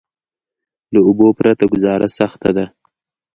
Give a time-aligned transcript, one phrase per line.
[0.93, 2.65] له اوبو پرته ګذاره سخته ده.